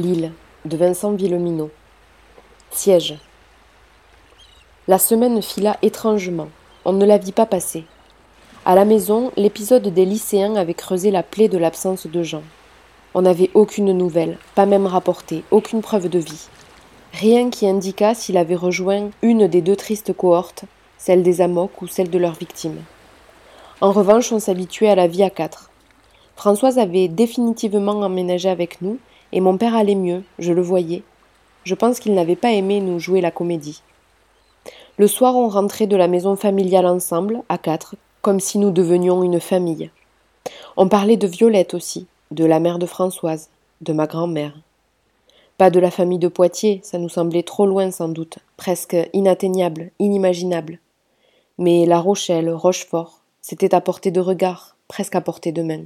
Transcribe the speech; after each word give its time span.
L'île 0.00 0.32
de 0.64 0.78
Vincent 0.78 1.12
Villeminot. 1.12 1.68
Siège. 2.70 3.18
La 4.88 4.98
semaine 4.98 5.42
fila 5.42 5.76
étrangement. 5.82 6.48
On 6.86 6.94
ne 6.94 7.04
la 7.04 7.18
vit 7.18 7.32
pas 7.32 7.44
passer. 7.44 7.84
À 8.64 8.74
la 8.74 8.86
maison, 8.86 9.30
l'épisode 9.36 9.88
des 9.88 10.06
lycéens 10.06 10.56
avait 10.56 10.72
creusé 10.72 11.10
la 11.10 11.22
plaie 11.22 11.48
de 11.48 11.58
l'absence 11.58 12.06
de 12.06 12.22
Jean. 12.22 12.42
On 13.12 13.20
n'avait 13.20 13.50
aucune 13.52 13.92
nouvelle, 13.92 14.38
pas 14.54 14.64
même 14.64 14.86
rapportée, 14.86 15.44
aucune 15.50 15.82
preuve 15.82 16.08
de 16.08 16.18
vie. 16.18 16.48
Rien 17.12 17.50
qui 17.50 17.68
indiquât 17.68 18.14
s'il 18.14 18.38
avait 18.38 18.56
rejoint 18.56 19.10
une 19.20 19.48
des 19.48 19.60
deux 19.60 19.76
tristes 19.76 20.14
cohortes, 20.14 20.64
celle 20.96 21.22
des 21.22 21.42
Amocs 21.42 21.82
ou 21.82 21.86
celle 21.86 22.08
de 22.08 22.18
leurs 22.18 22.38
victimes. 22.38 22.82
En 23.82 23.92
revanche, 23.92 24.32
on 24.32 24.38
s'habituait 24.38 24.88
à 24.88 24.94
la 24.94 25.08
vie 25.08 25.24
à 25.24 25.28
quatre. 25.28 25.70
Françoise 26.36 26.78
avait 26.78 27.08
définitivement 27.08 28.00
emménagé 28.00 28.48
avec 28.48 28.80
nous, 28.80 28.98
et 29.32 29.40
mon 29.40 29.56
père 29.56 29.74
allait 29.74 29.94
mieux, 29.94 30.22
je 30.38 30.52
le 30.52 30.62
voyais. 30.62 31.02
Je 31.64 31.74
pense 31.74 32.00
qu'il 32.00 32.14
n'avait 32.14 32.36
pas 32.36 32.52
aimé 32.52 32.80
nous 32.80 32.98
jouer 32.98 33.20
la 33.20 33.30
comédie. 33.30 33.82
Le 34.98 35.06
soir, 35.06 35.36
on 35.36 35.48
rentrait 35.48 35.86
de 35.86 35.96
la 35.96 36.08
maison 36.08 36.36
familiale 36.36 36.86
ensemble, 36.86 37.42
à 37.48 37.58
quatre, 37.58 37.96
comme 38.22 38.40
si 38.40 38.58
nous 38.58 38.70
devenions 38.70 39.22
une 39.22 39.40
famille. 39.40 39.90
On 40.76 40.88
parlait 40.88 41.16
de 41.16 41.26
Violette 41.26 41.74
aussi, 41.74 42.06
de 42.30 42.44
la 42.44 42.60
mère 42.60 42.78
de 42.78 42.86
Françoise, 42.86 43.50
de 43.80 43.92
ma 43.92 44.06
grand-mère. 44.06 44.54
Pas 45.58 45.70
de 45.70 45.80
la 45.80 45.90
famille 45.90 46.18
de 46.18 46.28
Poitiers, 46.28 46.80
ça 46.82 46.98
nous 46.98 47.08
semblait 47.08 47.42
trop 47.42 47.66
loin 47.66 47.90
sans 47.90 48.08
doute, 48.08 48.38
presque 48.56 48.96
inatteignable, 49.12 49.90
inimaginable. 49.98 50.78
Mais 51.58 51.84
La 51.84 52.00
Rochelle, 52.00 52.50
Rochefort, 52.50 53.20
c'était 53.42 53.74
à 53.74 53.80
portée 53.80 54.10
de 54.10 54.20
regard, 54.20 54.76
presque 54.88 55.14
à 55.14 55.20
portée 55.20 55.52
de 55.52 55.62
main. 55.62 55.84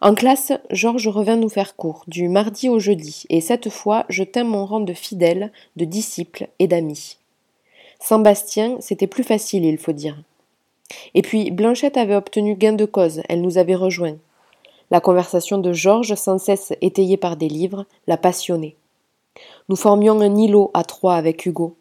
En 0.00 0.14
classe, 0.14 0.52
Georges 0.70 1.08
revint 1.08 1.36
nous 1.36 1.48
faire 1.48 1.74
cours, 1.74 2.04
du 2.06 2.28
mardi 2.28 2.68
au 2.68 2.78
jeudi, 2.78 3.24
et 3.30 3.40
cette 3.40 3.70
fois 3.70 4.04
je 4.08 4.24
tins 4.24 4.44
mon 4.44 4.66
rang 4.66 4.80
de 4.80 4.92
fidèle, 4.92 5.52
de 5.76 5.84
disciple 5.84 6.48
et 6.58 6.66
d'ami. 6.66 7.16
Sans 7.98 8.18
Bastien, 8.18 8.76
c'était 8.80 9.06
plus 9.06 9.24
facile, 9.24 9.64
il 9.64 9.78
faut 9.78 9.92
dire. 9.92 10.22
Et 11.14 11.22
puis 11.22 11.50
Blanchette 11.50 11.96
avait 11.96 12.14
obtenu 12.14 12.56
gain 12.56 12.74
de 12.74 12.84
cause, 12.84 13.22
elle 13.28 13.40
nous 13.40 13.56
avait 13.56 13.74
rejoints. 13.74 14.18
La 14.90 15.00
conversation 15.00 15.58
de 15.58 15.72
Georges, 15.72 16.14
sans 16.14 16.38
cesse 16.38 16.74
étayée 16.82 17.16
par 17.16 17.36
des 17.36 17.48
livres, 17.48 17.86
la 18.06 18.18
passionnait. 18.18 18.76
Nous 19.68 19.76
formions 19.76 20.20
un 20.20 20.36
îlot 20.36 20.70
à 20.74 20.84
trois 20.84 21.14
avec 21.14 21.44
Hugo. 21.46 21.74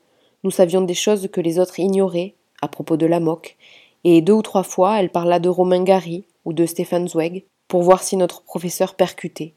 Nous 0.44 0.52
savions 0.52 0.82
des 0.82 0.96
choses 0.96 1.28
que 1.32 1.42
les 1.42 1.60
autres 1.60 1.80
ignoraient, 1.80 2.34
à 2.62 2.68
propos 2.68 2.98
de 2.98 3.06
la 3.06 3.20
moque, 3.20 3.58
et 4.06 4.22
deux 4.22 4.34
ou 4.34 4.42
trois 4.42 4.64
fois 4.64 5.00
elle 5.00 5.10
parla 5.10 5.40
de 5.40 5.50
Romain 5.50 5.84
Gary 5.84 6.24
ou 6.46 6.54
de 6.54 6.66
Stéphane 6.66 7.08
Zweig, 7.08 7.44
pour 7.68 7.84
voir 7.84 8.04
si 8.04 8.18
notre 8.18 8.42
professeur 8.42 8.96
percutait. 8.96 9.54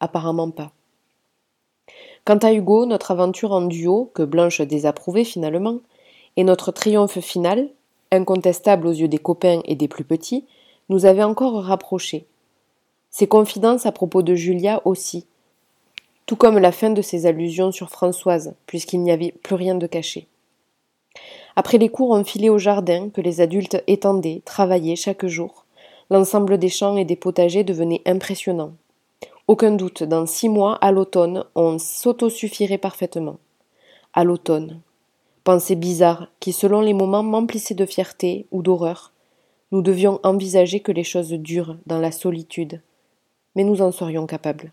Apparemment 0.00 0.50
pas. 0.50 0.72
Quant 2.24 2.38
à 2.38 2.52
Hugo, 2.52 2.86
notre 2.86 3.10
aventure 3.10 3.52
en 3.52 3.62
duo, 3.62 4.10
que 4.14 4.22
Blanche 4.22 4.60
désapprouvait 4.60 5.24
finalement, 5.24 5.78
et 6.36 6.44
notre 6.44 6.72
triomphe 6.72 7.20
final, 7.20 7.68
incontestable 8.12 8.86
aux 8.86 8.92
yeux 8.92 9.08
des 9.08 9.18
copains 9.18 9.60
et 9.64 9.74
des 9.74 9.88
plus 9.88 10.04
petits, 10.04 10.44
nous 10.88 11.06
avait 11.06 11.22
encore 11.22 11.62
rapprochés. 11.62 12.26
Ses 13.10 13.26
confidences 13.26 13.86
à 13.86 13.92
propos 13.92 14.22
de 14.22 14.34
Julia 14.34 14.82
aussi, 14.84 15.26
tout 16.26 16.36
comme 16.36 16.58
la 16.58 16.72
fin 16.72 16.90
de 16.90 17.02
ses 17.02 17.26
allusions 17.26 17.72
sur 17.72 17.90
Françoise, 17.90 18.54
puisqu'il 18.66 19.02
n'y 19.02 19.10
avait 19.10 19.32
plus 19.32 19.56
rien 19.56 19.74
de 19.74 19.86
caché. 19.86 20.28
Après 21.56 21.78
les 21.78 21.88
cours, 21.88 22.10
on 22.10 22.22
filait 22.22 22.48
au 22.48 22.58
jardin 22.58 23.10
que 23.10 23.20
les 23.20 23.40
adultes 23.40 23.82
étendaient, 23.88 24.42
travaillaient 24.44 24.96
chaque 24.96 25.26
jour, 25.26 25.64
L'ensemble 26.10 26.58
des 26.58 26.68
champs 26.68 26.96
et 26.96 27.04
des 27.04 27.16
potagers 27.16 27.62
devenait 27.62 28.02
impressionnant. 28.04 28.72
Aucun 29.46 29.70
doute, 29.70 30.02
dans 30.02 30.26
six 30.26 30.48
mois, 30.48 30.74
à 30.76 30.90
l'automne, 30.90 31.44
on 31.54 31.78
s'autosuffirait 31.78 32.78
parfaitement. 32.78 33.38
À 34.12 34.24
l'automne. 34.24 34.80
Pensée 35.44 35.76
bizarre, 35.76 36.28
qui 36.40 36.52
selon 36.52 36.80
les 36.80 36.94
moments 36.94 37.22
m'emplissait 37.22 37.74
de 37.74 37.86
fierté 37.86 38.46
ou 38.50 38.62
d'horreur. 38.62 39.12
Nous 39.72 39.82
devions 39.82 40.18
envisager 40.24 40.80
que 40.80 40.92
les 40.92 41.04
choses 41.04 41.30
durent 41.30 41.76
dans 41.86 41.98
la 41.98 42.10
solitude. 42.10 42.82
Mais 43.54 43.64
nous 43.64 43.80
en 43.80 43.92
serions 43.92 44.26
capables. 44.26 44.72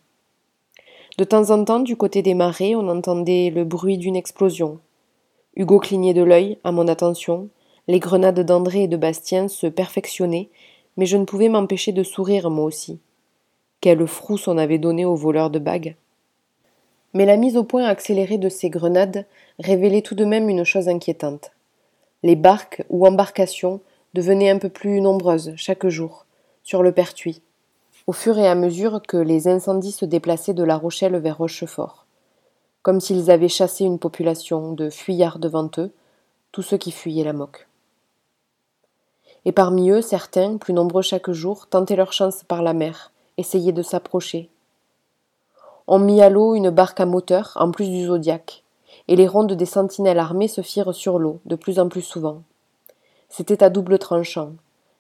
De 1.18 1.24
temps 1.24 1.52
en 1.52 1.64
temps, 1.64 1.80
du 1.80 1.96
côté 1.96 2.22
des 2.22 2.34
marais, 2.34 2.75
on 2.75 2.90
entendait 2.90 3.52
le 3.52 3.64
bruit 3.64 3.98
d'une 3.98 4.16
explosion. 4.16 4.80
Hugo 5.56 5.80
clignait 5.80 6.14
de 6.14 6.24
l'œil 6.24 6.58
à 6.64 6.72
mon 6.72 6.88
attention. 6.88 7.50
Les 7.88 8.00
grenades 8.00 8.40
d'André 8.40 8.84
et 8.84 8.88
de 8.88 8.98
Bastien 8.98 9.48
se 9.48 9.68
perfectionnaient 9.68 10.50
mais 10.97 11.06
je 11.06 11.16
ne 11.16 11.25
pouvais 11.25 11.47
m'empêcher 11.50 11.91
de 11.91 12.03
sourire 12.03 12.50
moi 12.50 12.66
aussi. 12.66 13.00
Quelle 13.80 14.06
frousse 14.08 14.47
on 14.47 14.58
avait 14.58 14.80
donné 14.80 15.06
au 15.06 15.16
voleur 15.16 15.50
de 15.52 15.59
bagues. 15.59 15.96
Mais 17.13 17.25
la 17.25 17.38
mise 17.38 17.56
au 17.56 17.63
point 17.63 17.85
accélérée 17.85 18.40
de 18.40 18.50
ces 18.50 18.69
grenades 18.69 19.25
révélait 19.59 20.02
tout 20.02 20.16
de 20.16 20.25
même 20.25 20.50
une 20.50 20.63
chose 20.63 20.90
inquiétante. 20.90 21.52
Les 22.24 22.36
barques 22.36 22.84
ou 22.90 23.07
embarcations 23.07 23.80
devenaient 24.13 24.50
un 24.50 24.57
peu 24.57 24.69
plus 24.69 25.00
nombreuses 25.00 25.53
chaque 25.56 25.88
jour, 25.88 26.25
sur 26.63 26.81
le 26.81 26.91
Pertuis, 26.91 27.41
au 28.07 28.13
fur 28.13 28.38
et 28.40 28.47
à 28.47 28.56
mesure 28.56 29.02
que 29.07 29.18
les 29.18 29.47
incendies 29.47 29.91
se 29.91 30.06
déplaçaient 30.06 30.53
de 30.53 30.63
La 30.63 30.78
Rochelle 30.78 31.18
vers 31.18 31.38
Rochefort, 31.38 32.06
comme 32.81 33.00
s'ils 33.00 33.30
avaient 33.30 33.47
chassé 33.47 33.86
une 33.86 34.00
population 34.00 34.74
de 34.74 34.90
fuyards 34.90 35.40
devant 35.40 35.69
eux, 35.78 35.91
tous 36.52 36.63
ceux 36.63 36.78
qui 36.78 36.91
fuyaient 36.91 37.24
la 37.24 37.34
moque 37.34 37.67
et 39.47 39.53
parmi 39.53 39.91
eux 39.91 40.02
certains, 40.02 40.58
plus 40.58 40.74
nombreux 40.74 41.02
chaque 41.02 41.31
jour, 41.31 41.68
tentaient 41.68 41.96
leur 41.96 42.12
chance 42.12 42.44
par 42.44 42.62
la 42.62 42.74
mer, 42.74 43.13
essayaient 43.38 43.72
de 43.72 43.81
s'approcher. 43.81 44.50
On 45.88 46.00
mit 46.00 46.22
à 46.22 46.30
l'eau 46.30 46.53
une 46.53 46.69
barque 46.69 47.00
à 47.00 47.06
moteur, 47.06 47.53
en 47.56 47.72
plus 47.72 47.88
du 47.88 48.07
Zodiac, 48.07 48.63
et 49.07 49.16
les 49.16 49.25
rondes 49.25 49.53
des 49.53 49.66
sentinelles 49.66 50.19
armées 50.19 50.50
se 50.50 50.59
firent 50.59 50.94
sur 50.94 51.18
l'eau, 51.18 51.40
de 51.46 51.56
plus 51.56 51.80
en 51.80 51.88
plus 51.88 52.02
souvent. 52.02 52.41
C'était 53.30 53.63
à 53.63 53.69
double 53.69 54.00
tranchant. 54.00 54.52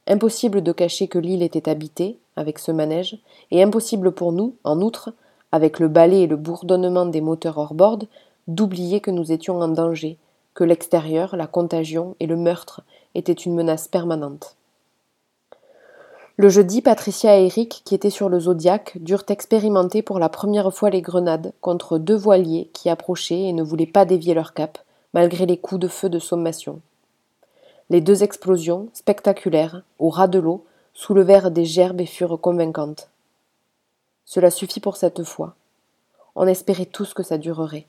Impossible 0.07 0.63
de 0.63 0.71
cacher 0.71 1.09
que 1.09 1.19
l'île 1.19 1.43
était 1.43 1.67
habitée, 1.67 2.17
avec 2.37 2.57
ce 2.57 2.71
manège, 2.71 3.17
et 3.51 3.61
impossible 3.61 4.13
pour 4.13 4.31
nous, 4.31 4.55
en 4.63 4.79
outre, 4.79 5.11
avec 5.51 5.77
le 5.77 5.89
balai 5.89 6.21
et 6.21 6.27
le 6.27 6.37
bourdonnement 6.37 7.05
des 7.05 7.19
moteurs 7.19 7.57
hors 7.57 7.73
bord, 7.73 7.99
d'oublier 8.47 9.01
que 9.01 9.11
nous 9.11 9.33
étions 9.33 9.59
en 9.59 9.67
danger, 9.67 10.17
que 10.57 10.63
l'extérieur, 10.63 11.35
la 11.35 11.45
contagion 11.45 12.15
et 12.19 12.25
le 12.25 12.35
meurtre 12.35 12.81
étaient 13.13 13.31
une 13.31 13.53
menace 13.53 13.87
permanente. 13.87 14.55
Le 16.35 16.49
jeudi, 16.49 16.81
Patricia 16.81 17.37
et 17.37 17.45
Eric, 17.45 17.83
qui 17.85 17.93
étaient 17.93 18.09
sur 18.09 18.27
le 18.27 18.39
Zodiac, 18.39 18.97
durent 18.99 19.25
expérimenter 19.27 20.01
pour 20.01 20.17
la 20.17 20.29
première 20.29 20.73
fois 20.73 20.89
les 20.89 21.03
grenades 21.03 21.53
contre 21.61 21.99
deux 21.99 22.15
voiliers 22.15 22.71
qui 22.73 22.89
approchaient 22.89 23.43
et 23.43 23.53
ne 23.53 23.61
voulaient 23.61 23.85
pas 23.85 24.05
dévier 24.05 24.33
leur 24.33 24.55
cap, 24.55 24.79
malgré 25.13 25.45
les 25.45 25.57
coups 25.57 25.79
de 25.79 25.87
feu 25.87 26.09
de 26.09 26.17
sommation. 26.17 26.81
Les 27.91 28.01
deux 28.01 28.23
explosions, 28.23 28.89
spectaculaires, 28.93 29.83
au 29.99 30.09
ras 30.09 30.27
de 30.27 30.39
l'eau, 30.39 30.65
soulevèrent 30.95 31.51
des 31.51 31.65
gerbes 31.65 32.01
et 32.01 32.07
furent 32.07 32.41
convaincantes. 32.41 33.09
Cela 34.25 34.49
suffit 34.49 34.79
pour 34.79 34.97
cette 34.97 35.23
fois. 35.23 35.53
On 36.35 36.47
espérait 36.47 36.87
tous 36.87 37.13
que 37.13 37.21
ça 37.21 37.37
durerait. 37.37 37.85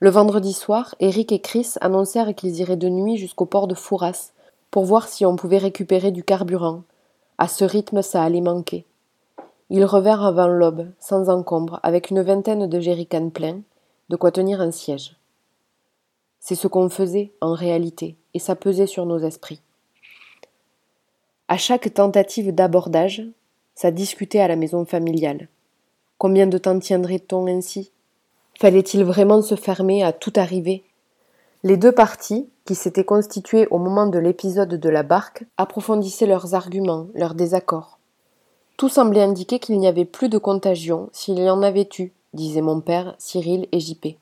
Le 0.00 0.10
vendredi 0.10 0.52
soir, 0.52 0.94
Eric 1.00 1.32
et 1.32 1.40
Chris 1.40 1.72
annoncèrent 1.80 2.32
qu'ils 2.36 2.60
iraient 2.60 2.76
de 2.76 2.88
nuit 2.88 3.16
jusqu'au 3.16 3.46
port 3.46 3.66
de 3.66 3.74
Fouras 3.74 4.30
pour 4.70 4.84
voir 4.84 5.08
si 5.08 5.26
on 5.26 5.34
pouvait 5.34 5.58
récupérer 5.58 6.12
du 6.12 6.22
carburant. 6.22 6.82
À 7.36 7.48
ce 7.48 7.64
rythme, 7.64 8.02
ça 8.02 8.22
allait 8.22 8.40
manquer. 8.40 8.84
Ils 9.70 9.84
revinrent 9.84 10.24
avant 10.24 10.46
l'aube, 10.46 10.88
sans 11.00 11.28
encombre, 11.28 11.80
avec 11.82 12.10
une 12.10 12.22
vingtaine 12.22 12.68
de 12.68 12.80
jerrycans 12.80 13.30
pleins, 13.30 13.60
de 14.08 14.16
quoi 14.16 14.30
tenir 14.30 14.60
un 14.60 14.70
siège. 14.70 15.16
C'est 16.38 16.54
ce 16.54 16.68
qu'on 16.68 16.88
faisait, 16.88 17.32
en 17.40 17.54
réalité, 17.54 18.16
et 18.34 18.38
ça 18.38 18.54
pesait 18.54 18.86
sur 18.86 19.04
nos 19.04 19.18
esprits. 19.18 19.60
À 21.48 21.56
chaque 21.56 21.92
tentative 21.92 22.54
d'abordage, 22.54 23.24
ça 23.74 23.90
discutait 23.90 24.40
à 24.40 24.48
la 24.48 24.56
maison 24.56 24.84
familiale. 24.84 25.48
Combien 26.18 26.46
de 26.46 26.58
temps 26.58 26.78
tiendrait-on 26.78 27.46
ainsi? 27.48 27.90
Fallait-il 28.60 29.04
vraiment 29.04 29.40
se 29.40 29.54
fermer 29.54 30.02
à 30.02 30.12
tout 30.12 30.32
arriver? 30.34 30.82
Les 31.62 31.76
deux 31.76 31.92
parties, 31.92 32.48
qui 32.64 32.74
s'étaient 32.74 33.04
constituées 33.04 33.68
au 33.70 33.78
moment 33.78 34.08
de 34.08 34.18
l'épisode 34.18 34.74
de 34.74 34.88
la 34.88 35.04
barque, 35.04 35.44
approfondissaient 35.58 36.26
leurs 36.26 36.56
arguments, 36.56 37.06
leurs 37.14 37.36
désaccords. 37.36 38.00
Tout 38.76 38.88
semblait 38.88 39.22
indiquer 39.22 39.60
qu'il 39.60 39.78
n'y 39.78 39.86
avait 39.86 40.04
plus 40.04 40.28
de 40.28 40.38
contagion 40.38 41.08
s'il 41.12 41.38
y 41.38 41.48
en 41.48 41.62
avait 41.62 41.88
eu, 42.00 42.12
disaient 42.34 42.60
mon 42.60 42.80
père, 42.80 43.14
Cyril 43.18 43.68
et 43.70 43.78
JP. 43.78 44.16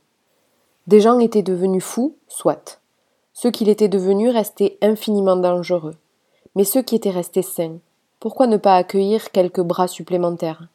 Des 0.86 1.00
gens 1.00 1.18
étaient 1.18 1.40
devenus 1.40 1.82
fous, 1.82 2.14
soit. 2.28 2.78
Ceux 3.32 3.50
qu'il 3.50 3.70
était 3.70 3.88
devenus 3.88 4.34
restaient 4.34 4.76
infiniment 4.82 5.36
dangereux. 5.36 5.94
Mais 6.54 6.64
ceux 6.64 6.82
qui 6.82 6.94
étaient 6.94 7.08
restés 7.08 7.40
sains, 7.40 7.78
pourquoi 8.20 8.48
ne 8.48 8.58
pas 8.58 8.76
accueillir 8.76 9.30
quelques 9.30 9.62
bras 9.62 9.88
supplémentaires? 9.88 10.68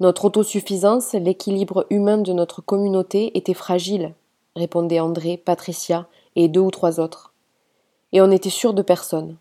Notre 0.00 0.24
autosuffisance, 0.26 1.12
l'équilibre 1.12 1.86
humain 1.90 2.18
de 2.18 2.32
notre 2.32 2.60
communauté 2.60 3.36
était 3.36 3.54
fragile, 3.54 4.14
répondaient 4.56 5.00
André, 5.00 5.36
Patricia 5.36 6.06
et 6.36 6.48
deux 6.48 6.60
ou 6.60 6.70
trois 6.70 7.00
autres. 7.00 7.32
Et 8.12 8.20
on 8.20 8.30
était 8.30 8.50
sûr 8.50 8.74
de 8.74 8.82
personne. 8.82 9.36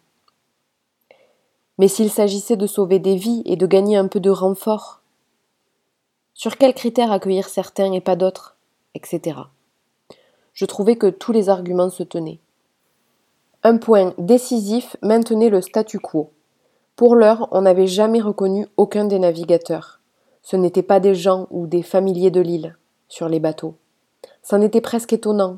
Mais 1.77 1.87
s'il 1.87 2.11
s'agissait 2.11 2.57
de 2.57 2.67
sauver 2.67 2.99
des 2.99 3.15
vies 3.15 3.41
et 3.45 3.55
de 3.55 3.65
gagner 3.65 3.97
un 3.97 4.07
peu 4.07 4.19
de 4.19 4.29
renfort, 4.29 5.01
Sur 6.35 6.57
quels 6.57 6.73
critères 6.73 7.11
accueillir 7.11 7.47
certains 7.47 7.91
et 7.93 8.01
pas 8.01 8.15
d'autres 8.15 8.53
etc. 8.95 9.37
Je 10.53 10.65
trouvais 10.65 10.95
que 10.95 11.07
tous 11.07 11.31
les 11.31 11.49
arguments 11.49 11.89
se 11.89 12.03
tenaient. 12.03 12.39
Un 13.63 13.77
point 13.77 14.13
décisif 14.17 14.97
maintenait 15.01 15.49
le 15.49 15.61
statu 15.61 15.99
quo. 15.99 16.31
Pour 16.95 17.15
l'heure, 17.15 17.47
on 17.51 17.61
n'avait 17.61 17.87
jamais 17.87 18.21
reconnu 18.21 18.67
aucun 18.77 19.05
des 19.05 19.19
navigateurs. 19.19 19.99
Ce 20.43 20.55
n'étaient 20.55 20.83
pas 20.83 20.99
des 20.99 21.15
gens 21.15 21.47
ou 21.49 21.67
des 21.67 21.81
familiers 21.81 22.31
de 22.31 22.41
l'île 22.41 22.75
sur 23.07 23.29
les 23.29 23.39
bateaux. 23.39 23.75
C'en 24.43 24.61
était 24.61 24.81
presque 24.81 25.13
étonnant. 25.13 25.57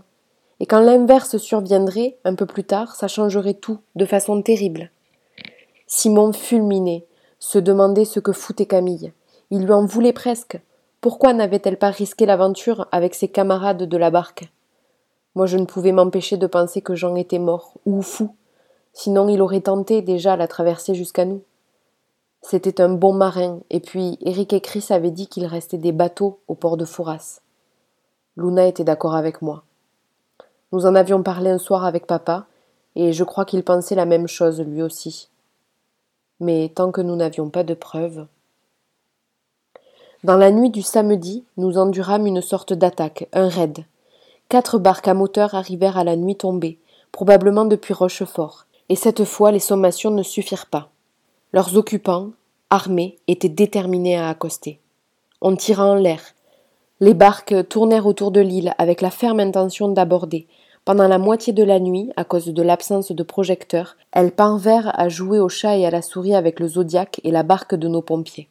Et 0.59 0.65
quand 0.65 0.79
l'inverse 0.79 1.37
surviendrait, 1.37 2.17
un 2.23 2.35
peu 2.35 2.45
plus 2.45 2.63
tard, 2.63 2.95
ça 2.95 3.07
changerait 3.07 3.55
tout, 3.55 3.79
de 3.95 4.05
façon 4.05 4.41
terrible. 4.41 4.91
Simon 5.87 6.31
fulminait, 6.31 7.05
se 7.39 7.59
demandait 7.59 8.05
ce 8.05 8.19
que 8.19 8.31
foutait 8.31 8.65
Camille. 8.65 9.11
Il 9.51 9.65
lui 9.65 9.73
en 9.73 9.85
voulait 9.85 10.13
presque. 10.13 10.59
Pourquoi 11.01 11.33
n'avait-elle 11.33 11.77
pas 11.77 11.89
risqué 11.89 12.25
l'aventure 12.25 12.87
avec 12.91 13.13
ses 13.13 13.27
camarades 13.27 13.83
de 13.83 13.97
la 13.97 14.09
barque? 14.09 14.49
Moi 15.35 15.45
je 15.45 15.57
ne 15.57 15.65
pouvais 15.65 15.91
m'empêcher 15.91 16.37
de 16.37 16.47
penser 16.47 16.81
que 16.81 16.95
Jean 16.95 17.15
était 17.15 17.39
mort, 17.39 17.73
ou 17.85 18.01
fou. 18.01 18.35
Sinon 18.93 19.27
il 19.27 19.41
aurait 19.41 19.61
tenté 19.61 20.01
déjà 20.01 20.35
la 20.35 20.47
traversée 20.47 20.95
jusqu'à 20.95 21.25
nous. 21.25 21.41
C'était 22.47 22.79
un 22.79 22.89
bon 22.89 23.11
marin, 23.11 23.61
et 23.71 23.79
puis 23.79 24.19
Eric 24.21 24.53
et 24.53 24.61
Chris 24.61 24.85
avaient 24.91 25.09
dit 25.09 25.25
qu'il 25.25 25.47
restait 25.47 25.79
des 25.79 25.91
bateaux 25.91 26.37
au 26.47 26.53
port 26.53 26.77
de 26.77 26.85
Fouras. 26.85 27.39
Luna 28.37 28.67
était 28.67 28.83
d'accord 28.83 29.15
avec 29.15 29.41
moi. 29.41 29.63
Nous 30.71 30.85
en 30.85 30.93
avions 30.93 31.23
parlé 31.23 31.49
un 31.49 31.57
soir 31.57 31.85
avec 31.85 32.05
papa, 32.05 32.45
et 32.95 33.13
je 33.13 33.23
crois 33.23 33.45
qu'il 33.45 33.63
pensait 33.63 33.95
la 33.95 34.05
même 34.05 34.27
chose 34.27 34.61
lui 34.61 34.83
aussi. 34.83 35.29
Mais 36.39 36.71
tant 36.75 36.91
que 36.91 37.01
nous 37.01 37.15
n'avions 37.15 37.49
pas 37.49 37.63
de 37.63 37.73
preuves. 37.73 38.27
Dans 40.23 40.37
la 40.37 40.51
nuit 40.51 40.69
du 40.69 40.83
samedi, 40.83 41.45
nous 41.57 41.79
endurâmes 41.79 42.27
une 42.27 42.41
sorte 42.41 42.73
d'attaque, 42.73 43.27
un 43.33 43.49
raid. 43.49 43.85
Quatre 44.49 44.77
barques 44.77 45.07
à 45.07 45.15
moteur 45.15 45.55
arrivèrent 45.55 45.97
à 45.97 46.03
la 46.03 46.15
nuit 46.15 46.35
tombée, 46.35 46.77
probablement 47.11 47.65
depuis 47.65 47.95
Rochefort, 47.95 48.67
et 48.89 48.95
cette 48.95 49.23
fois 49.23 49.51
les 49.51 49.57
sommations 49.57 50.11
ne 50.11 50.21
suffirent 50.21 50.67
pas. 50.67 50.91
Leurs 51.55 51.77
occupants, 51.77 52.31
armés, 52.69 53.17
étaient 53.29 53.47
déterminés 53.47 54.17
à 54.17 54.27
accoster. 54.27 54.81
On 55.39 55.55
tira 55.55 55.85
en 55.85 55.95
l'air, 55.95 56.21
les 56.99 57.13
barques 57.13 57.69
tournèrent 57.69 58.07
autour 58.07 58.31
de 58.31 58.41
l'île 58.41 58.73
avec 58.77 58.99
la 58.99 59.09
ferme 59.09 59.39
intention 59.39 59.87
d'aborder. 59.87 60.47
Pendant 60.83 61.07
la 61.07 61.17
moitié 61.17 61.53
de 61.53 61.63
la 61.63 61.79
nuit, 61.79 62.11
à 62.17 62.25
cause 62.25 62.47
de 62.47 62.61
l'absence 62.61 63.13
de 63.13 63.23
projecteurs, 63.23 63.95
elles 64.11 64.33
parvinrent 64.33 64.91
à 64.99 65.07
jouer 65.07 65.39
au 65.39 65.47
chat 65.47 65.77
et 65.77 65.85
à 65.85 65.91
la 65.91 66.01
souris 66.01 66.35
avec 66.35 66.59
le 66.59 66.67
zodiaque 66.67 67.21
et 67.23 67.31
la 67.31 67.43
barque 67.43 67.75
de 67.75 67.87
nos 67.87 68.01
pompiers. 68.01 68.49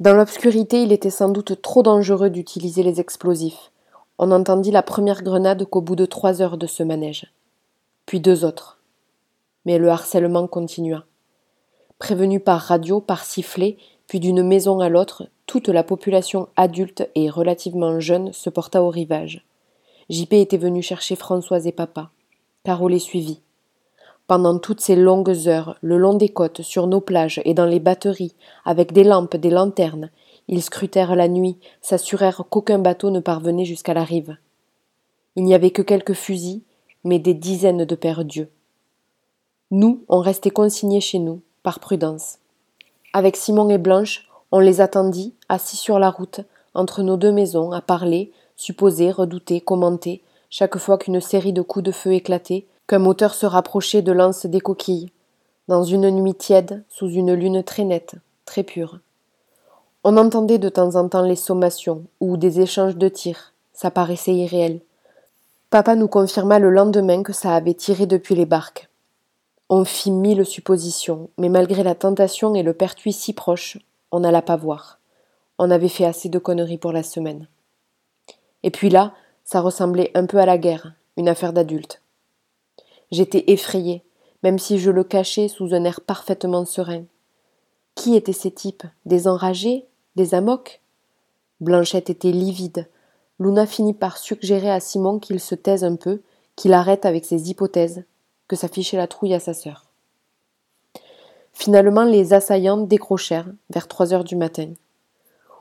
Dans 0.00 0.14
l'obscurité, 0.14 0.82
il 0.82 0.90
était 0.90 1.10
sans 1.10 1.28
doute 1.28 1.62
trop 1.62 1.84
dangereux 1.84 2.30
d'utiliser 2.30 2.82
les 2.82 2.98
explosifs. 2.98 3.70
On 4.18 4.26
n'entendit 4.26 4.72
la 4.72 4.82
première 4.82 5.22
grenade 5.22 5.64
qu'au 5.66 5.80
bout 5.80 5.94
de 5.94 6.06
trois 6.06 6.42
heures 6.42 6.58
de 6.58 6.66
ce 6.66 6.82
manège. 6.82 7.32
Puis 8.04 8.18
deux 8.18 8.44
autres. 8.44 8.80
Mais 9.64 9.78
le 9.78 9.90
harcèlement 9.90 10.48
continua. 10.48 11.04
Prévenu 12.02 12.40
par 12.40 12.60
radio, 12.60 13.00
par 13.00 13.24
sifflet, 13.24 13.76
puis 14.08 14.18
d'une 14.18 14.42
maison 14.42 14.80
à 14.80 14.88
l'autre, 14.88 15.28
toute 15.46 15.68
la 15.68 15.84
population 15.84 16.48
adulte 16.56 17.08
et 17.14 17.30
relativement 17.30 18.00
jeune 18.00 18.32
se 18.32 18.50
porta 18.50 18.82
au 18.82 18.88
rivage. 18.88 19.46
JP 20.10 20.32
était 20.32 20.56
venu 20.56 20.82
chercher 20.82 21.14
Françoise 21.14 21.68
et 21.68 21.72
papa. 21.72 22.10
Caro 22.64 22.88
les 22.88 22.98
suivit. 22.98 23.40
Pendant 24.26 24.58
toutes 24.58 24.80
ces 24.80 24.96
longues 24.96 25.46
heures, 25.46 25.78
le 25.80 25.96
long 25.96 26.14
des 26.14 26.28
côtes, 26.28 26.62
sur 26.62 26.88
nos 26.88 27.00
plages 27.00 27.40
et 27.44 27.54
dans 27.54 27.66
les 27.66 27.78
batteries, 27.78 28.34
avec 28.64 28.92
des 28.92 29.04
lampes, 29.04 29.36
des 29.36 29.50
lanternes, 29.50 30.10
ils 30.48 30.62
scrutèrent 30.64 31.14
la 31.14 31.28
nuit, 31.28 31.56
s'assurèrent 31.82 32.42
qu'aucun 32.50 32.80
bateau 32.80 33.10
ne 33.10 33.20
parvenait 33.20 33.64
jusqu'à 33.64 33.94
la 33.94 34.02
rive. 34.02 34.36
Il 35.36 35.44
n'y 35.44 35.54
avait 35.54 35.70
que 35.70 35.82
quelques 35.82 36.14
fusils, 36.14 36.62
mais 37.04 37.20
des 37.20 37.34
dizaines 37.34 37.84
de 37.84 37.94
perdus. 37.94 38.48
Nous, 39.70 40.02
on 40.08 40.18
restait 40.18 40.50
consignés 40.50 41.00
chez 41.00 41.20
nous, 41.20 41.42
par 41.62 41.80
prudence. 41.80 42.38
Avec 43.12 43.36
Simon 43.36 43.68
et 43.70 43.78
Blanche, 43.78 44.28
on 44.50 44.58
les 44.58 44.80
attendit, 44.80 45.34
assis 45.48 45.76
sur 45.76 45.98
la 45.98 46.10
route, 46.10 46.40
entre 46.74 47.02
nos 47.02 47.16
deux 47.16 47.32
maisons, 47.32 47.72
à 47.72 47.80
parler, 47.80 48.32
supposer, 48.56 49.10
redouter, 49.10 49.60
commenter, 49.60 50.22
chaque 50.50 50.78
fois 50.78 50.98
qu'une 50.98 51.20
série 51.20 51.52
de 51.52 51.62
coups 51.62 51.84
de 51.84 51.92
feu 51.92 52.12
éclatait, 52.12 52.66
qu'un 52.86 52.98
moteur 52.98 53.34
se 53.34 53.46
rapprochait 53.46 54.02
de 54.02 54.12
l'anse 54.12 54.46
des 54.46 54.60
coquilles, 54.60 55.10
dans 55.68 55.84
une 55.84 56.10
nuit 56.10 56.34
tiède, 56.34 56.84
sous 56.88 57.08
une 57.08 57.32
lune 57.32 57.62
très 57.62 57.84
nette, 57.84 58.16
très 58.44 58.62
pure. 58.62 58.98
On 60.04 60.16
entendait 60.16 60.58
de 60.58 60.68
temps 60.68 60.96
en 60.96 61.08
temps 61.08 61.22
les 61.22 61.36
sommations 61.36 62.04
ou 62.20 62.36
des 62.36 62.60
échanges 62.60 62.96
de 62.96 63.08
tirs, 63.08 63.52
ça 63.72 63.90
paraissait 63.90 64.34
irréel. 64.34 64.80
Papa 65.70 65.94
nous 65.94 66.08
confirma 66.08 66.58
le 66.58 66.70
lendemain 66.70 67.22
que 67.22 67.32
ça 67.32 67.54
avait 67.54 67.74
tiré 67.74 68.04
depuis 68.04 68.34
les 68.34 68.44
barques. 68.44 68.90
On 69.74 69.86
fit 69.86 70.10
mille 70.10 70.44
suppositions, 70.44 71.30
mais 71.38 71.48
malgré 71.48 71.82
la 71.82 71.94
tentation 71.94 72.54
et 72.54 72.62
le 72.62 72.74
pertuis 72.74 73.14
si 73.14 73.32
proche, 73.32 73.78
on 74.10 74.20
n'alla 74.20 74.42
pas 74.42 74.56
voir. 74.56 74.98
On 75.58 75.70
avait 75.70 75.88
fait 75.88 76.04
assez 76.04 76.28
de 76.28 76.38
conneries 76.38 76.76
pour 76.76 76.92
la 76.92 77.02
semaine. 77.02 77.48
Et 78.62 78.70
puis 78.70 78.90
là, 78.90 79.14
ça 79.44 79.62
ressemblait 79.62 80.10
un 80.14 80.26
peu 80.26 80.36
à 80.36 80.44
la 80.44 80.58
guerre, 80.58 80.92
une 81.16 81.26
affaire 81.26 81.54
d'adulte. 81.54 82.02
J'étais 83.10 83.44
effrayée, 83.46 84.02
même 84.42 84.58
si 84.58 84.78
je 84.78 84.90
le 84.90 85.04
cachais 85.04 85.48
sous 85.48 85.72
un 85.72 85.84
air 85.84 86.02
parfaitement 86.02 86.66
serein. 86.66 87.04
Qui 87.94 88.14
étaient 88.14 88.34
ces 88.34 88.50
types? 88.50 88.84
Des 89.06 89.26
enragés? 89.26 89.86
Des 90.16 90.34
amocs? 90.34 90.82
Blanchette 91.62 92.10
était 92.10 92.32
livide. 92.32 92.90
Luna 93.38 93.64
finit 93.64 93.94
par 93.94 94.18
suggérer 94.18 94.70
à 94.70 94.80
Simon 94.80 95.18
qu'il 95.18 95.40
se 95.40 95.54
taise 95.54 95.82
un 95.82 95.96
peu, 95.96 96.20
qu'il 96.56 96.74
arrête 96.74 97.06
avec 97.06 97.24
ses 97.24 97.48
hypothèses, 97.48 98.04
que 98.52 98.56
ça 98.56 98.68
fichait 98.68 98.98
la 98.98 99.06
trouille 99.06 99.32
à 99.32 99.40
sa 99.40 99.54
sœur. 99.54 99.86
Finalement, 101.54 102.04
les 102.04 102.34
assaillants 102.34 102.76
décrochèrent 102.76 103.48
vers 103.70 103.88
trois 103.88 104.12
heures 104.12 104.24
du 104.24 104.36
matin. 104.36 104.74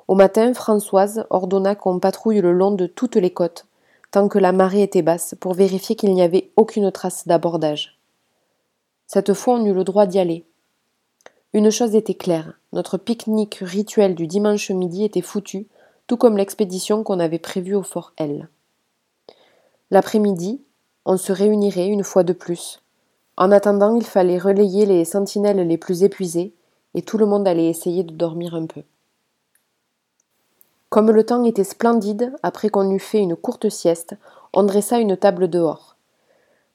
Au 0.09 0.15
matin, 0.15 0.53
Françoise 0.53 1.25
ordonna 1.29 1.73
qu'on 1.73 2.01
patrouille 2.01 2.41
le 2.41 2.51
long 2.51 2.71
de 2.71 2.87
toutes 2.87 3.15
les 3.15 3.31
côtes, 3.31 3.65
tant 4.11 4.27
que 4.27 4.39
la 4.39 4.51
marée 4.51 4.81
était 4.81 5.03
basse, 5.03 5.35
pour 5.39 5.53
vérifier 5.53 5.95
qu'il 5.95 6.13
n'y 6.13 6.21
avait 6.21 6.51
aucune 6.57 6.91
trace 6.91 7.25
d'abordage. 7.29 7.97
Cette 9.07 9.33
fois, 9.33 9.53
on 9.53 9.65
eut 9.65 9.73
le 9.73 9.85
droit 9.85 10.05
d'y 10.05 10.19
aller. 10.19 10.43
Une 11.53 11.71
chose 11.71 11.95
était 11.95 12.13
claire, 12.13 12.59
notre 12.73 12.97
pique-nique 12.97 13.59
rituel 13.61 14.15
du 14.15 14.27
dimanche 14.27 14.69
midi 14.69 15.05
était 15.05 15.21
foutu, 15.21 15.65
tout 16.07 16.17
comme 16.17 16.35
l'expédition 16.35 17.03
qu'on 17.03 17.21
avait 17.21 17.39
prévue 17.39 17.75
au 17.75 17.83
fort 17.83 18.11
L. 18.17 18.49
L'après-midi, 19.91 20.61
on 21.05 21.17
se 21.17 21.31
réunirait 21.31 21.87
une 21.87 22.03
fois 22.03 22.23
de 22.23 22.33
plus, 22.33 22.81
en 23.37 23.51
attendant, 23.51 23.95
il 23.95 24.05
fallait 24.05 24.37
relayer 24.37 24.85
les 24.85 25.03
sentinelles 25.03 25.67
les 25.67 25.77
plus 25.77 26.03
épuisées, 26.03 26.53
et 26.93 27.01
tout 27.01 27.17
le 27.17 27.25
monde 27.25 27.47
allait 27.47 27.69
essayer 27.69 28.03
de 28.03 28.13
dormir 28.13 28.53
un 28.53 28.65
peu. 28.67 28.83
Comme 30.89 31.09
le 31.09 31.25
temps 31.25 31.43
était 31.45 31.63
splendide, 31.63 32.33
après 32.43 32.69
qu'on 32.69 32.91
eut 32.91 32.99
fait 32.99 33.19
une 33.19 33.35
courte 33.35 33.69
sieste, 33.69 34.15
on 34.53 34.61
dressa 34.61 34.99
une 34.99 35.15
table 35.15 35.47
dehors. 35.47 35.95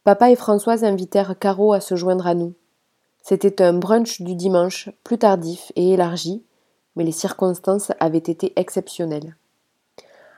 Papa 0.03 0.31
et 0.31 0.37
Françoise 0.37 0.83
invitèrent 0.83 1.39
Caro 1.39 1.73
à 1.73 1.81
se 1.81 1.95
joindre 1.95 2.27
à 2.27 2.35
nous. 2.35 2.55
C'était 3.23 3.63
un 3.63 3.75
brunch 3.75 4.23
du 4.23 4.35
dimanche, 4.35 4.89
plus 5.05 5.19
tardif 5.19 5.71
et 5.77 5.93
élargi, 5.93 6.43
mais 6.95 7.05
les 7.05 7.13
circonstances 7.13 7.93
avaient 8.01 8.19
été 8.19 8.53
exceptionnelles. 8.57 9.37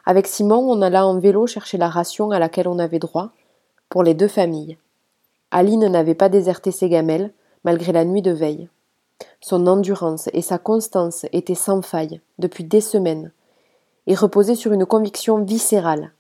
Avec 0.04 0.26
Simon, 0.26 0.71
on 0.71 0.83
alla 0.83 1.07
en 1.07 1.18
vélo 1.18 1.47
chercher 1.47 1.78
la 1.78 1.88
ration 1.88 2.33
à 2.33 2.38
laquelle 2.38 2.68
on 2.68 2.78
avait 2.78 2.99
droit, 2.99 3.30
pour 3.88 4.02
les 4.02 4.14
deux 4.14 4.28
familles. 4.28 4.78
Aline 5.50 5.87
n'avait 5.88 6.14
pas 6.14 6.28
déserté 6.28 6.71
ses 6.71 6.88
gamelles, 6.88 7.33
malgré 7.64 7.92
la 7.92 8.04
nuit 8.04 8.23
de 8.23 8.30
veille. 8.30 8.68
Son 9.40 9.66
endurance 9.66 10.28
et 10.33 10.42
sa 10.42 10.59
constance 10.59 11.26
étaient 11.33 11.54
sans 11.54 11.83
faille, 11.83 12.21
depuis 12.38 12.64
des 12.64 12.80
semaines, 12.80 13.33
et 14.07 14.14
reposaient 14.14 14.54
sur 14.54 14.73
une 14.73 14.87
conviction 14.87 15.42
viscérale. 15.42 16.12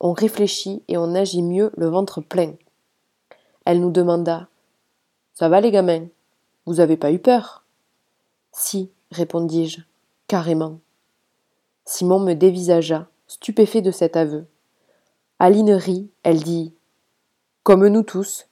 On 0.00 0.12
réfléchit 0.12 0.82
et 0.88 0.96
on 0.96 1.14
agit 1.14 1.42
mieux 1.42 1.72
le 1.76 1.86
ventre 1.86 2.20
plein. 2.20 2.54
Elle 3.64 3.80
nous 3.80 3.90
demanda 3.90 4.48
Ça 5.34 5.48
va 5.48 5.60
les 5.60 5.70
gamins? 5.70 6.06
Vous 6.66 6.80
avez 6.80 6.96
pas 6.96 7.12
eu 7.12 7.18
peur 7.18 7.64
Si, 8.52 8.90
répondis-je, 9.10 9.80
carrément. 10.28 10.78
Simon 11.84 12.18
me 12.18 12.34
dévisagea, 12.34 13.06
stupéfait 13.26 13.82
de 13.82 13.90
cet 13.90 14.16
aveu. 14.16 14.46
Aline 15.38 15.72
rit, 15.72 16.08
elle 16.24 16.42
dit 16.42 16.72
Comme 17.66 17.88
nous 17.88 18.04
tous, 18.04 18.46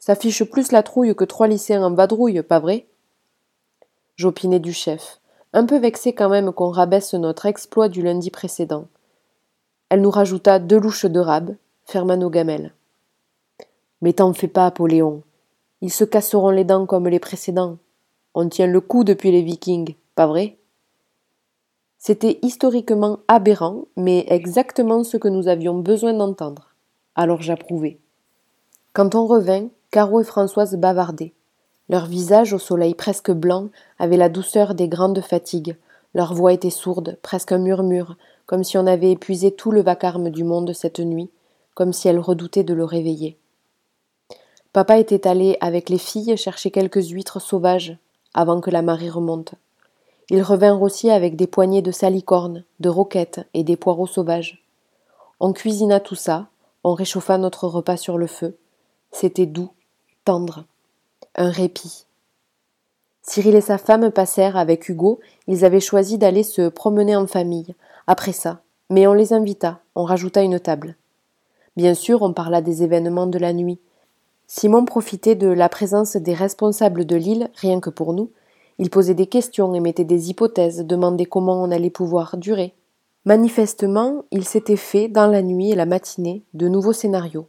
ça 0.00 0.16
fiche 0.16 0.42
plus 0.42 0.72
la 0.72 0.82
trouille 0.82 1.14
que 1.14 1.22
trois 1.22 1.46
lycéens 1.46 1.84
en 1.84 1.94
vadrouille, 1.94 2.42
pas 2.42 2.58
vrai? 2.58 2.88
J'opinai 4.16 4.58
du 4.58 4.72
chef, 4.72 5.20
un 5.52 5.66
peu 5.66 5.78
vexé 5.78 6.14
quand 6.14 6.28
même 6.28 6.50
qu'on 6.52 6.70
rabaisse 6.70 7.14
notre 7.14 7.46
exploit 7.46 7.88
du 7.88 8.02
lundi 8.02 8.32
précédent. 8.32 8.88
Elle 9.88 10.00
nous 10.00 10.10
rajouta 10.10 10.58
deux 10.58 10.80
louches 10.80 11.06
de 11.06 11.20
rab, 11.20 11.54
ferma 11.84 12.16
nos 12.16 12.28
gamelles. 12.28 12.74
Mais 14.02 14.14
t'en 14.14 14.32
fais 14.32 14.48
pas, 14.48 14.66
Apoléon. 14.66 15.22
Ils 15.80 15.92
se 15.92 16.02
casseront 16.02 16.50
les 16.50 16.64
dents 16.64 16.86
comme 16.86 17.06
les 17.06 17.20
précédents. 17.20 17.78
On 18.34 18.48
tient 18.48 18.66
le 18.66 18.80
coup 18.80 19.04
depuis 19.04 19.30
les 19.30 19.42
vikings, 19.42 19.94
pas 20.16 20.26
vrai? 20.26 20.58
C'était 21.98 22.40
historiquement 22.42 23.20
aberrant, 23.28 23.84
mais 23.96 24.26
exactement 24.28 25.04
ce 25.04 25.18
que 25.18 25.28
nous 25.28 25.46
avions 25.46 25.78
besoin 25.78 26.14
d'entendre. 26.14 26.74
Alors 27.14 27.42
j'approuvais. 27.42 28.00
Quand 28.96 29.14
on 29.14 29.26
revint, 29.26 29.68
Caro 29.90 30.22
et 30.22 30.24
Françoise 30.24 30.74
bavardaient. 30.74 31.34
Leur 31.90 32.06
visage, 32.06 32.54
au 32.54 32.58
soleil 32.58 32.94
presque 32.94 33.30
blanc, 33.30 33.68
avait 33.98 34.16
la 34.16 34.30
douceur 34.30 34.74
des 34.74 34.88
grandes 34.88 35.20
fatigues. 35.20 35.76
Leur 36.14 36.32
voix 36.32 36.54
était 36.54 36.70
sourde, 36.70 37.18
presque 37.20 37.52
un 37.52 37.58
murmure, 37.58 38.16
comme 38.46 38.64
si 38.64 38.78
on 38.78 38.86
avait 38.86 39.10
épuisé 39.10 39.50
tout 39.50 39.70
le 39.70 39.82
vacarme 39.82 40.30
du 40.30 40.44
monde 40.44 40.72
cette 40.72 41.00
nuit, 41.00 41.28
comme 41.74 41.92
si 41.92 42.08
elles 42.08 42.18
redoutaient 42.18 42.64
de 42.64 42.72
le 42.72 42.86
réveiller. 42.86 43.36
Papa 44.72 44.96
était 44.96 45.28
allé 45.28 45.58
avec 45.60 45.90
les 45.90 45.98
filles 45.98 46.38
chercher 46.38 46.70
quelques 46.70 47.10
huîtres 47.10 47.38
sauvages 47.38 47.98
avant 48.32 48.62
que 48.62 48.70
la 48.70 48.80
marée 48.80 49.10
remonte. 49.10 49.56
Ils 50.30 50.42
revinrent 50.42 50.80
aussi 50.80 51.10
avec 51.10 51.36
des 51.36 51.46
poignées 51.46 51.82
de 51.82 51.92
salicornes, 51.92 52.64
de 52.80 52.88
roquettes 52.88 53.46
et 53.52 53.62
des 53.62 53.76
poireaux 53.76 54.06
sauvages. 54.06 54.64
On 55.38 55.52
cuisina 55.52 56.00
tout 56.00 56.14
ça, 56.14 56.46
on 56.82 56.94
réchauffa 56.94 57.36
notre 57.36 57.68
repas 57.68 57.98
sur 57.98 58.16
le 58.16 58.26
feu. 58.26 58.56
C'était 59.18 59.46
doux, 59.46 59.70
tendre, 60.26 60.66
un 61.36 61.48
répit. 61.48 62.04
Cyril 63.22 63.54
et 63.54 63.62
sa 63.62 63.78
femme 63.78 64.10
passèrent 64.10 64.58
avec 64.58 64.90
Hugo, 64.90 65.20
ils 65.46 65.64
avaient 65.64 65.80
choisi 65.80 66.18
d'aller 66.18 66.42
se 66.42 66.68
promener 66.68 67.16
en 67.16 67.26
famille, 67.26 67.74
après 68.06 68.32
ça, 68.32 68.60
mais 68.90 69.06
on 69.06 69.14
les 69.14 69.32
invita, 69.32 69.80
on 69.94 70.04
rajouta 70.04 70.42
une 70.42 70.60
table. 70.60 70.96
Bien 71.78 71.94
sûr, 71.94 72.20
on 72.20 72.34
parla 72.34 72.60
des 72.60 72.82
événements 72.82 73.26
de 73.26 73.38
la 73.38 73.54
nuit. 73.54 73.78
Simon 74.48 74.84
profitait 74.84 75.34
de 75.34 75.48
la 75.48 75.70
présence 75.70 76.16
des 76.16 76.34
responsables 76.34 77.06
de 77.06 77.16
l'île, 77.16 77.48
rien 77.54 77.80
que 77.80 77.88
pour 77.88 78.12
nous, 78.12 78.30
il 78.78 78.90
posait 78.90 79.14
des 79.14 79.28
questions, 79.28 79.72
émettait 79.72 80.04
des 80.04 80.28
hypothèses, 80.28 80.84
demandait 80.84 81.24
comment 81.24 81.62
on 81.62 81.70
allait 81.70 81.88
pouvoir 81.88 82.36
durer. 82.36 82.74
Manifestement, 83.24 84.26
il 84.30 84.44
s'était 84.44 84.76
fait, 84.76 85.08
dans 85.08 85.26
la 85.26 85.40
nuit 85.40 85.70
et 85.70 85.74
la 85.74 85.86
matinée, 85.86 86.42
de 86.52 86.68
nouveaux 86.68 86.92
scénarios. 86.92 87.46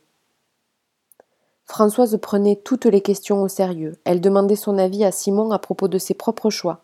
Françoise 1.68 2.18
prenait 2.22 2.56
toutes 2.56 2.86
les 2.86 3.02
questions 3.02 3.42
au 3.42 3.50
sérieux. 3.50 3.98
Elle 4.06 4.22
demandait 4.22 4.56
son 4.56 4.78
avis 4.78 5.04
à 5.04 5.12
Simon 5.12 5.52
à 5.52 5.60
propos 5.60 5.90
de 5.90 5.98
ses 5.98 6.14
propres 6.14 6.50
choix. 6.50 6.80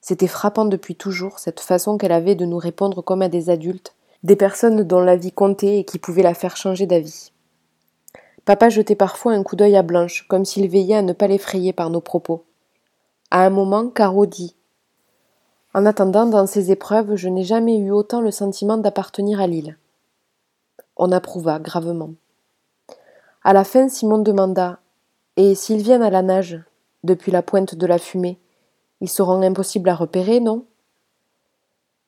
C'était 0.00 0.26
frappant 0.26 0.64
depuis 0.64 0.96
toujours, 0.96 1.38
cette 1.38 1.60
façon 1.60 1.96
qu'elle 1.96 2.12
avait 2.12 2.34
de 2.34 2.44
nous 2.44 2.58
répondre 2.58 3.00
comme 3.00 3.22
à 3.22 3.28
des 3.28 3.48
adultes, 3.48 3.94
des 4.24 4.34
personnes 4.34 4.82
dont 4.82 5.00
la 5.00 5.16
vie 5.16 5.32
comptait 5.32 5.78
et 5.78 5.84
qui 5.84 5.98
pouvaient 5.98 6.22
la 6.22 6.34
faire 6.34 6.56
changer 6.56 6.86
d'avis. 6.86 7.30
Papa 8.44 8.70
jetait 8.70 8.96
parfois 8.96 9.34
un 9.34 9.42
coup 9.44 9.54
d'œil 9.54 9.76
à 9.76 9.82
Blanche, 9.82 10.26
comme 10.28 10.44
s'il 10.44 10.68
veillait 10.68 10.96
à 10.96 11.02
ne 11.02 11.12
pas 11.12 11.28
l'effrayer 11.28 11.72
par 11.72 11.88
nos 11.88 12.00
propos. 12.00 12.44
À 13.30 13.46
un 13.46 13.50
moment, 13.50 13.88
Caro 13.88 14.26
dit 14.26 14.56
En 15.74 15.86
attendant, 15.86 16.26
dans 16.26 16.46
ces 16.46 16.72
épreuves, 16.72 17.14
je 17.14 17.28
n'ai 17.28 17.44
jamais 17.44 17.78
eu 17.78 17.92
autant 17.92 18.20
le 18.20 18.32
sentiment 18.32 18.78
d'appartenir 18.78 19.40
à 19.40 19.46
l'île. 19.46 19.78
On 20.96 21.12
approuva 21.12 21.60
gravement. 21.60 22.14
À 23.48 23.54
la 23.54 23.64
fin, 23.64 23.88
Simon 23.88 24.18
demanda 24.18 24.78
Et 25.38 25.54
s'ils 25.54 25.80
viennent 25.80 26.02
à 26.02 26.10
la 26.10 26.20
nage, 26.20 26.60
depuis 27.02 27.32
la 27.32 27.40
pointe 27.40 27.74
de 27.74 27.86
la 27.86 27.96
fumée, 27.96 28.36
ils 29.00 29.08
seront 29.08 29.40
impossibles 29.40 29.88
à 29.88 29.94
repérer, 29.94 30.38
non? 30.38 30.66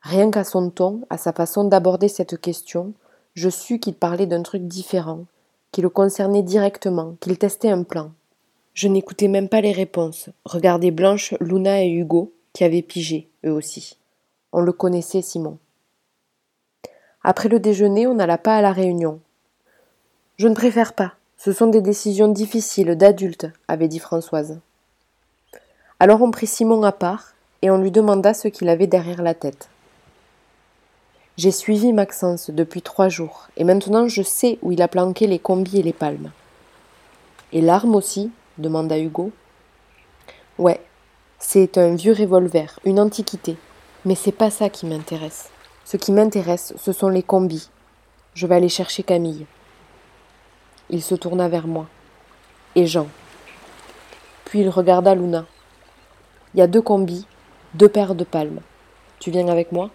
Rien 0.03 0.31
qu'à 0.31 0.45
son 0.45 0.69
ton, 0.69 1.01
à 1.09 1.17
sa 1.17 1.33
façon 1.33 1.65
d'aborder 1.65 2.09
cette 2.09 2.39
question, 2.39 2.93
je 3.33 3.49
sus 3.49 3.79
qu'il 3.79 3.95
parlait 3.95 4.27
d'un 4.27 4.43
truc 4.43 4.65
différent, 4.65 5.25
qui 5.73 5.81
le 5.81 5.89
concernait 5.89 6.43
directement, 6.43 7.17
qu'il 7.21 7.39
testait 7.39 7.71
un 7.71 7.85
plan. 7.85 8.13
Je 8.75 8.89
n'écoutais 8.89 9.29
même 9.29 9.49
pas 9.49 9.63
les 9.63 9.73
réponses, 9.73 10.29
regardais 10.45 10.91
Blanche, 10.91 11.33
Luna 11.41 11.83
et 11.83 11.89
Hugo, 11.89 12.35
qui 12.53 12.65
avaient 12.65 12.83
pigé, 12.83 13.31
eux 13.47 13.53
aussi. 13.53 13.97
On 14.53 14.61
le 14.61 14.73
connaissait, 14.73 15.23
Simon. 15.23 15.57
Après 17.23 17.49
le 17.49 17.61
déjeuner, 17.61 18.07
on 18.07 18.15
n'alla 18.17 18.37
pas 18.37 18.59
à 18.59 18.61
la 18.61 18.73
réunion. 18.73 19.21
Je 20.37 20.47
ne 20.47 20.55
préfère 20.55 20.93
pas. 20.93 21.15
Ce 21.43 21.53
sont 21.55 21.69
des 21.69 21.81
décisions 21.81 22.29
difficiles 22.29 22.97
d'adultes, 22.97 23.47
avait 23.67 23.89
dit 23.89 23.99
Françoise. 23.99 24.59
Alors 25.99 26.21
on 26.21 26.31
prit 26.31 26.47
Simon 26.47 26.83
à 26.83 26.93
part 26.93 27.33
et 27.63 27.71
on 27.71 27.79
lui 27.79 27.91
demanda 27.91 28.35
ce 28.35 28.49
qu'il 28.49 28.69
avait 28.69 28.87
derrière 28.87 29.23
la 29.23 29.33
tête. 29.33 29.71
J'ai 31.39 31.51
suivi 31.51 31.95
Maxence 31.95 32.51
depuis 32.51 32.83
trois 32.83 33.09
jours 33.09 33.49
et 33.57 33.65
maintenant 33.65 34.07
je 34.07 34.21
sais 34.21 34.59
où 34.61 34.71
il 34.71 34.83
a 34.83 34.89
planqué 34.89 35.27
les 35.27 35.39
combis 35.39 35.79
et 35.79 35.83
les 35.83 35.95
palmes. 35.95 36.31
Et 37.55 37.63
l'arme 37.63 37.95
aussi 37.95 38.31
demanda 38.59 38.99
Hugo. 38.99 39.33
Ouais, 40.59 40.83
c'est 41.39 41.79
un 41.79 41.95
vieux 41.95 42.13
revolver, 42.13 42.79
une 42.85 43.01
antiquité. 43.01 43.57
Mais 44.05 44.15
c'est 44.15 44.31
pas 44.31 44.51
ça 44.51 44.69
qui 44.69 44.85
m'intéresse. 44.85 45.49
Ce 45.87 45.97
qui 45.97 46.13
m'intéresse, 46.13 46.75
ce 46.77 46.93
sont 46.93 47.09
les 47.09 47.23
combis. 47.23 47.71
Je 48.35 48.47
vais 48.47 48.57
aller 48.57 48.69
chercher 48.69 49.05
Camille. 49.05 49.47
Il 50.93 51.03
se 51.03 51.15
tourna 51.15 51.49
vers 51.49 51.69
moi. 51.69 51.87
Et 52.75 52.87
Jean. 52.87 53.07
Puis 54.45 54.61
il 54.61 54.69
regarda 54.69 55.15
Luna. 55.15 55.47
Il 56.53 56.59
y 56.59 56.63
a 56.63 56.67
deux 56.67 56.83
combis, 56.83 57.27
deux 57.75 57.89
paires 57.89 58.17
de 58.17 58.25
palmes. 58.25 58.61
Tu 59.21 59.31
viens 59.31 59.47
avec 59.47 59.71
moi? 59.71 59.91